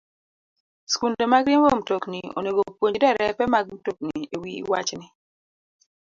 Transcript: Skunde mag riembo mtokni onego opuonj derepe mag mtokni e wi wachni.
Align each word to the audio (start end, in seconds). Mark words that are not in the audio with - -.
Skunde 0.93 1.23
mag 1.31 1.43
riembo 1.47 1.69
mtokni 1.77 2.21
onego 2.39 2.59
opuonj 2.69 2.95
derepe 3.01 3.43
mag 3.53 3.65
mtokni 3.75 4.15
e 4.33 4.37
wi 4.43 4.51
wachni. 4.71 5.07